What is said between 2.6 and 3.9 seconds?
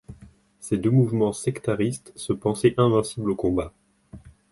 invincibles au combat.